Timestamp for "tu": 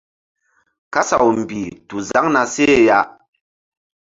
1.87-1.97